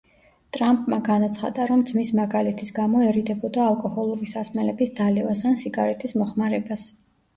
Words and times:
ტრამპმა 0.55 0.97
განაცხადა, 1.09 1.67
რომ 1.71 1.83
ძმის 1.89 2.11
მაგალითის 2.21 2.73
გამო 2.79 3.03
ერიდებოდა 3.09 3.61
ალკოჰოლური 3.73 4.31
სასმელების 4.33 4.95
დალევას 5.01 5.45
ან 5.51 5.61
სიგარეტის 5.65 6.17
მოხმარებას. 6.23 6.89